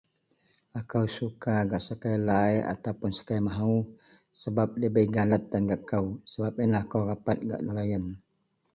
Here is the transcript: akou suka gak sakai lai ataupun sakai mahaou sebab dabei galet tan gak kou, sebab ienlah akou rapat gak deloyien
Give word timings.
akou 0.79 1.05
suka 1.17 1.53
gak 1.69 1.83
sakai 1.87 2.17
lai 2.29 2.55
ataupun 2.73 3.11
sakai 3.17 3.37
mahaou 3.47 3.79
sebab 4.41 4.69
dabei 4.81 5.05
galet 5.15 5.43
tan 5.51 5.63
gak 5.69 5.81
kou, 5.89 6.05
sebab 6.31 6.53
ienlah 6.57 6.81
akou 6.85 7.03
rapat 7.11 7.37
gak 7.49 7.61
deloyien 7.61 8.05